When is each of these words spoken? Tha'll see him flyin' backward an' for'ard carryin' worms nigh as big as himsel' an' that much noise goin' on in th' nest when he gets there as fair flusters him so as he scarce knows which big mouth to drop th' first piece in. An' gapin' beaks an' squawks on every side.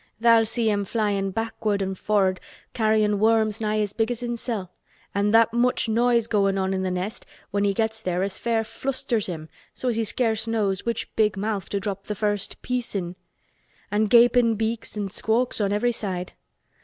Tha'll 0.19 0.45
see 0.47 0.67
him 0.67 0.83
flyin' 0.83 1.29
backward 1.29 1.79
an' 1.79 1.93
for'ard 1.93 2.39
carryin' 2.73 3.19
worms 3.19 3.61
nigh 3.61 3.81
as 3.81 3.93
big 3.93 4.09
as 4.09 4.21
himsel' 4.21 4.71
an' 5.13 5.29
that 5.29 5.53
much 5.53 5.87
noise 5.87 6.25
goin' 6.25 6.57
on 6.57 6.73
in 6.73 6.83
th' 6.83 6.91
nest 6.91 7.23
when 7.51 7.65
he 7.65 7.71
gets 7.75 8.01
there 8.01 8.23
as 8.23 8.39
fair 8.39 8.63
flusters 8.63 9.27
him 9.27 9.47
so 9.75 9.89
as 9.89 9.97
he 9.97 10.03
scarce 10.03 10.47
knows 10.47 10.87
which 10.87 11.15
big 11.15 11.37
mouth 11.37 11.69
to 11.69 11.79
drop 11.79 12.07
th' 12.07 12.17
first 12.17 12.59
piece 12.63 12.95
in. 12.95 13.15
An' 13.91 14.05
gapin' 14.05 14.55
beaks 14.55 14.97
an' 14.97 15.11
squawks 15.11 15.61
on 15.61 15.71
every 15.71 15.91
side. 15.91 16.33